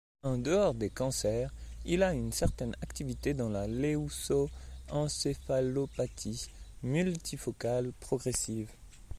[0.23, 1.51] En dehors des cancers,
[1.85, 6.47] il a une certaine activité dans la Leucoencéphalopathie
[6.81, 8.71] multifocale progressive.